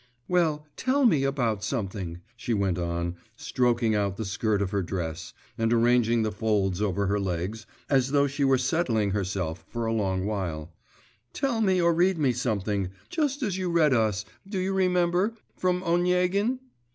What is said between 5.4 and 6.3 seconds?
and arranging